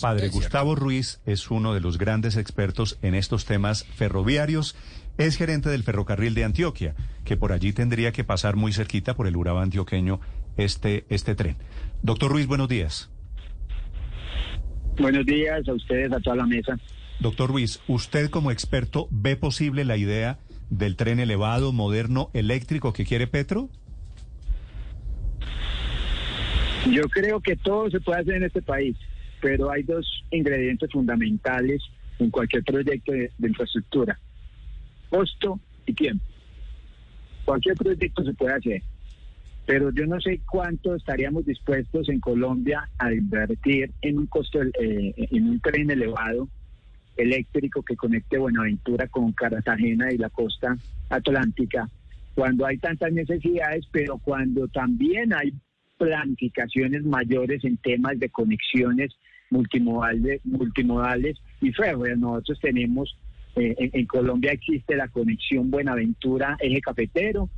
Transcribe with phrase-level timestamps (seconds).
[0.00, 4.76] Padre Gustavo Ruiz es uno de los grandes expertos en estos temas ferroviarios.
[5.18, 9.26] Es gerente del ferrocarril de Antioquia, que por allí tendría que pasar muy cerquita por
[9.26, 10.20] el Urabá antioqueño
[10.56, 11.56] este, este tren.
[12.02, 13.10] Doctor Ruiz, buenos días.
[14.98, 16.78] Buenos días a ustedes, a toda la mesa.
[17.20, 20.38] Doctor Ruiz, ¿usted como experto ve posible la idea
[20.70, 23.68] del tren elevado, moderno, eléctrico que quiere Petro?
[26.90, 28.96] Yo creo que todo se puede hacer en este país,
[29.40, 31.82] pero hay dos ingredientes fundamentales
[32.18, 34.18] en cualquier proyecto de, de infraestructura.
[35.08, 36.24] Costo y tiempo.
[37.44, 38.82] Cualquier proyecto se puede hacer,
[39.66, 45.14] pero yo no sé cuánto estaríamos dispuestos en Colombia a invertir en un costo, eh,
[45.16, 46.48] en un tren elevado
[47.16, 50.76] eléctrico que conecte Buenaventura con Cartagena y la costa
[51.08, 51.88] atlántica,
[52.34, 55.52] cuando hay tantas necesidades, pero cuando también hay
[55.98, 59.12] planificaciones mayores en temas de conexiones
[59.50, 62.18] multimodales, multimodales y férreas.
[62.18, 63.16] Nosotros tenemos,
[63.56, 67.48] eh, en, en, Colombia existe la conexión Buenaventura-Eje Cafetero,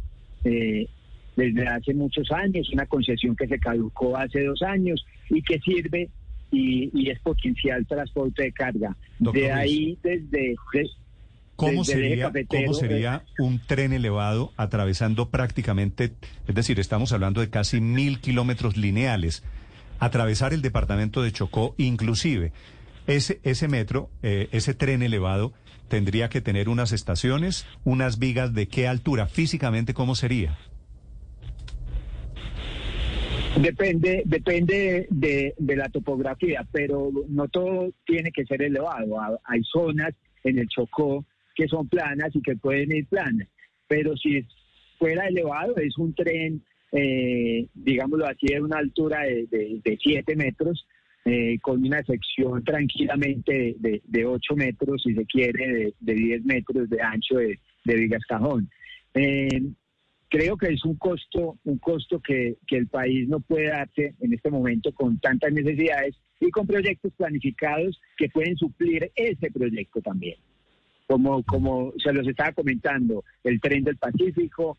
[0.45, 0.89] eh,
[1.37, 6.11] desde hace muchos años, una concesión que se caducó hace dos años y que sirve
[6.51, 8.97] y, y es potencial transporte de carga.
[9.19, 10.55] Doctor de ahí desde...
[10.73, 10.91] de-
[11.55, 16.11] ¿Cómo desde eje sería, ¿Cómo sería un tren elevado atravesando prácticamente,
[16.49, 19.45] es decir, estamos hablando de casi mil kilómetros lineales,
[20.05, 22.53] atravesar el departamento de Chocó inclusive?
[23.07, 25.53] Ese, ese metro, eh, ese tren elevado,
[25.89, 30.57] tendría que tener unas estaciones, unas vigas de qué altura, físicamente, ¿cómo sería?
[33.61, 39.21] Depende, depende de, de la topografía, pero no todo tiene que ser elevado.
[39.21, 41.25] Ha- Hay zonas en el Chocó
[41.55, 43.47] que son planas y que pueden ir planas.
[43.89, 44.47] Pero si
[44.99, 50.87] fuera elevado, es un tren, eh, digámoslo así, de una altura de 7 metros,
[51.25, 56.45] eh, con una sección tranquilamente de, de 8 metros, si se quiere, de, de 10
[56.45, 58.69] metros de ancho de, de vigas cajón.
[59.15, 59.63] Eh,
[60.29, 64.33] creo que es un costo, un costo que, que el país no puede darse en
[64.33, 70.39] este momento con tantas necesidades y con proyectos planificados que pueden suplir ese proyecto también.
[71.07, 74.79] Como, como se los estaba comentando, el tren del Pacífico,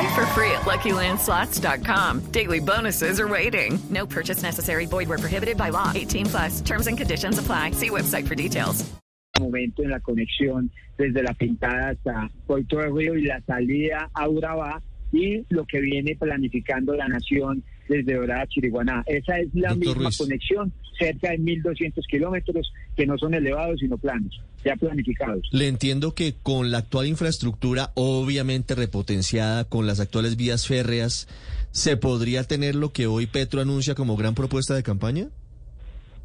[0.00, 2.32] Play for free at LuckyLandSlots.com.
[2.32, 3.78] Daily bonuses are waiting.
[3.90, 4.86] No purchase necessary.
[4.86, 5.92] Void where prohibited by law.
[5.94, 6.60] 18 plus.
[6.62, 7.72] Terms and conditions apply.
[7.72, 8.90] See website for details.
[9.38, 14.28] momento en la conexión desde la Pintada hasta Puerto de Río y la salida a
[14.28, 19.02] Urabá y lo que viene planificando la nación desde Dorada a Chiriguaná.
[19.06, 20.18] Esa es la Doctor misma Ruiz.
[20.18, 25.46] conexión, cerca de 1.200 kilómetros, que no son elevados sino planos, ya planificados.
[25.52, 31.28] Le entiendo que con la actual infraestructura, obviamente repotenciada, con las actuales vías férreas,
[31.70, 35.28] ¿se podría tener lo que hoy Petro anuncia como gran propuesta de campaña?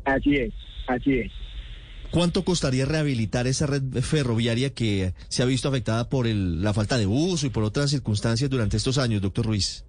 [0.03, 0.53] Así es,
[0.88, 1.31] así es.
[2.12, 6.97] ¿Cuánto costaría rehabilitar esa red ferroviaria que se ha visto afectada por el- la falta
[6.97, 9.84] de uso y por otras circunstancias durante estos años, doctor Ruiz?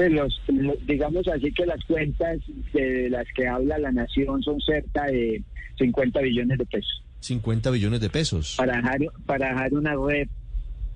[0.00, 2.38] Pues los, lo- digamos así que las cuentas
[2.72, 5.42] de las que habla la nación son cerca de
[5.76, 8.54] 50 billones de pesos 50 billones de pesos.
[8.56, 10.26] para dejar, para dejar una red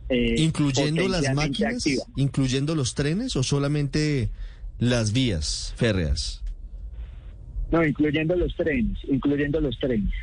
[0.09, 1.75] eh, ¿Incluyendo las máquinas?
[1.87, 2.05] activa.
[2.17, 4.31] ¿Incluyendo los trenes o solamente
[4.79, 6.43] las vías férreas?
[7.71, 10.15] No, incluyendo los trenes, incluyendo los trenes.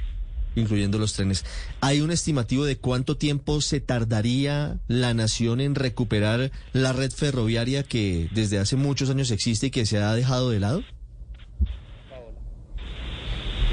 [0.55, 1.45] Incluyendo los trenes.
[1.81, 7.83] ¿Hay un estimativo de cuánto tiempo se tardaría la nación en recuperar la red ferroviaria
[7.83, 10.83] que desde hace muchos años existe y que se ha dejado de lado?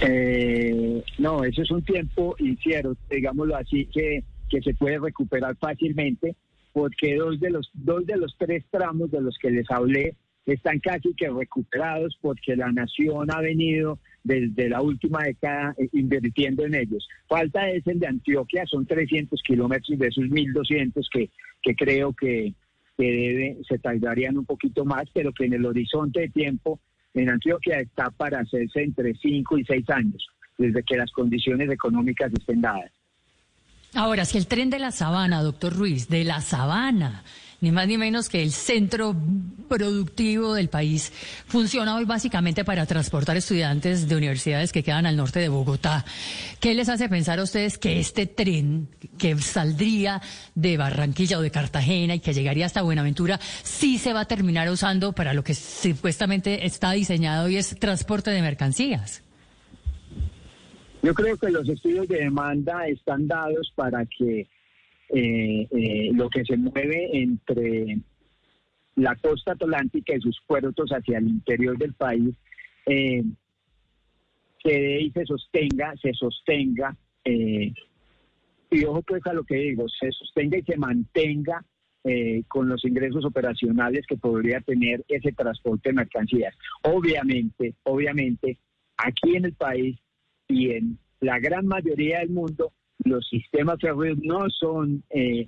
[0.01, 6.37] Eh, no, eso es un tiempo incierto, digámoslo así, que, que se puede recuperar fácilmente,
[6.73, 10.15] porque dos de los dos de los tres tramos de los que les hablé
[10.47, 16.65] están casi que recuperados porque la nación ha venido desde la última década eh, invirtiendo
[16.65, 17.09] en ellos.
[17.29, 21.31] Falta es el de Antioquia, son 300 kilómetros de esos 1.200 que,
[21.63, 22.55] que creo que,
[22.97, 26.81] que debe, se tardarían un poquito más, pero que en el horizonte de tiempo
[27.15, 30.27] en Antioquia está para hacerse entre 5 y 6 años,
[30.57, 32.93] desde que las condiciones económicas estén dadas.
[33.95, 37.25] Ahora, si el tren de la sabana, doctor Ruiz, de la sabana,
[37.61, 39.17] ni más ni menos que el centro
[39.69, 41.13] productivo del país,
[41.47, 46.05] funciona hoy básicamente para transportar estudiantes de universidades que quedan al norte de Bogotá.
[46.61, 50.23] ¿Qué les hace pensar a ustedes que este tren que saldría
[50.55, 54.71] de Barranquilla o de Cartagena y que llegaría hasta Buenaventura sí se va a terminar
[54.71, 59.23] usando para lo que supuestamente está diseñado y es transporte de mercancías?
[61.03, 64.49] Yo creo que los estudios de demanda están dados para que
[65.11, 67.99] eh, eh, lo que se mueve entre
[68.97, 72.35] la costa atlántica y sus puertos hacia el interior del país
[72.87, 73.23] eh,
[74.63, 77.73] se y se sostenga, se sostenga, eh,
[78.71, 81.65] y ojo pues a lo que digo, se sostenga y se mantenga
[82.05, 86.55] eh, con los ingresos operacionales que podría tener ese transporte de mercancías.
[86.83, 88.59] Obviamente, obviamente,
[88.97, 89.99] aquí en el país
[90.49, 92.73] y en la gran mayoría del mundo,
[93.05, 95.47] los sistemas ferroviarios no son, eh,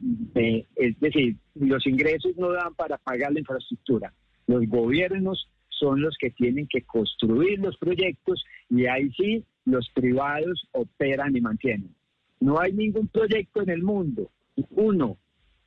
[0.77, 4.13] es decir, los ingresos no dan para pagar la infraestructura.
[4.47, 10.69] Los gobiernos son los que tienen que construir los proyectos y ahí sí los privados
[10.73, 11.95] operan y mantienen.
[12.41, 14.31] No hay ningún proyecto en el mundo,
[14.71, 15.17] uno,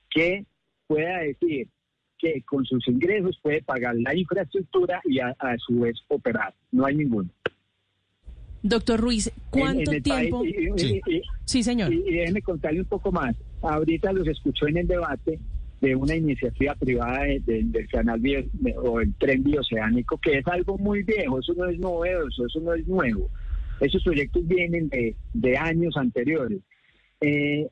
[0.10, 0.46] que
[0.88, 1.68] pueda decir
[2.18, 6.54] que con sus ingresos puede pagar la infraestructura y a, a su vez operar.
[6.72, 7.30] No hay ninguno.
[8.64, 10.40] Doctor Ruiz, ¿cuánto En- en el tiempo?
[10.40, 11.02] país- y- y- Sí.
[11.08, 11.94] y- Sí, señor.
[11.94, 13.36] y, y déjeme contarle un poco más.
[13.62, 15.38] Ahorita los escuchó en el debate
[15.82, 20.38] de una iniciativa privada de- de- del canal bio- de- o el tren bioceánico, que
[20.38, 23.30] es algo muy viejo, eso no es novedoso, eso no es nuevo.
[23.82, 26.60] Esos proyectos vienen de, de años anteriores.
[27.20, 27.68] Eh,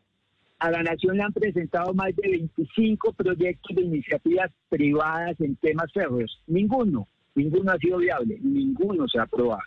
[0.60, 5.92] a la Nación le han presentado más de 25 proyectos de iniciativas privadas en temas
[5.94, 6.40] férreos.
[6.48, 9.62] Ninguno, ninguno ha sido viable, ninguno se ha aprobado.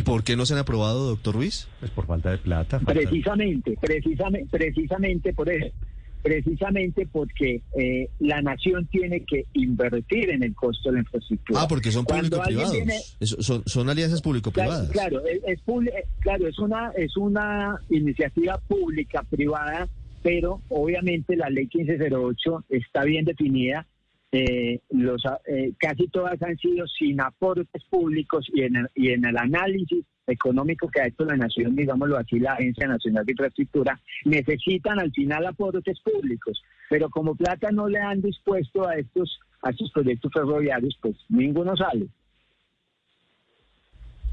[0.00, 1.68] ¿Y por qué no se han aprobado, doctor Ruiz?
[1.78, 2.78] Pues por falta de plata.
[2.80, 5.74] falta de- Precisamente, precisamente, precisamente por eso.
[6.22, 11.62] Precisamente porque eh, la nación tiene que invertir en el costo de la infraestructura.
[11.62, 12.76] Ah, porque son público-privados.
[13.22, 14.90] Son, son alianzas público-privadas.
[14.90, 19.88] claro, es, es eh, claro, es una es una iniciativa pública privada,
[20.22, 23.86] pero obviamente la ley 1508 está bien definida.
[24.32, 29.24] Eh, los eh, casi todas han sido sin aportes públicos y en el, y en
[29.24, 34.00] el análisis económico que ha hecho la nación, digámoslo así, la Agencia Nacional de Infraestructura,
[34.24, 39.70] necesitan al final aportes públicos, pero como plata no le han dispuesto a estos a
[39.70, 42.08] estos proyectos ferroviarios, pues ninguno sale.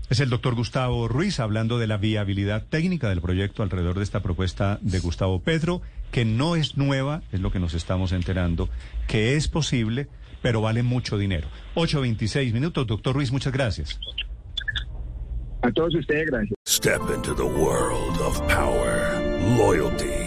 [0.10, 4.22] Es el doctor Gustavo Ruiz hablando de la viabilidad técnica del proyecto alrededor de esta
[4.22, 5.82] propuesta de Gustavo Petro,
[6.12, 8.70] que no es nueva, es lo que nos estamos enterando,
[9.08, 10.08] que es posible,
[10.42, 11.50] pero vale mucho dinero.
[11.76, 12.88] 8.26 minutos.
[12.88, 14.00] Doctor Ruiz, muchas gracias.
[15.62, 16.56] A todos ustedes, gracias.
[16.66, 19.20] Step into the world of power,
[19.58, 20.27] loyalty,